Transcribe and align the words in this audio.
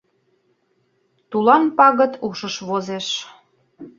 Тулан 1.29 1.63
пагыт 1.77 2.13
ушыш 2.27 2.55
возеш… 2.67 3.07